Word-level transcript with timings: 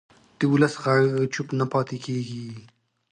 د 0.37 0.39
ولس 0.51 0.73
غږ 0.83 1.03
چوپ 1.33 1.47
نه 1.59 1.65
پاتې 1.73 1.97
کېږي 2.05 2.47